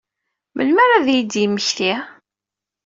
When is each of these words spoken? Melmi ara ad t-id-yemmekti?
Melmi 0.55 0.79
ara 0.83 0.93
ad 0.97 1.03
t-id-yemmekti? 1.05 1.93